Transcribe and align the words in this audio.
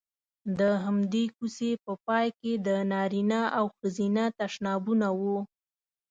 د 0.59 0.61
همدې 0.83 1.23
کوڅې 1.35 1.71
په 1.85 1.93
پای 2.05 2.27
کې 2.39 2.53
د 2.67 2.69
نارینه 2.91 3.41
او 3.57 3.65
ښځینه 3.77 4.23
تشنابونه 4.39 5.07
وو. 5.19 5.37